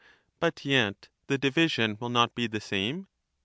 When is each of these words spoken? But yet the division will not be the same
But 0.39 0.65
yet 0.65 1.09
the 1.27 1.37
division 1.37 1.95
will 1.99 2.09
not 2.09 2.33
be 2.33 2.47
the 2.47 2.59
same 2.59 3.05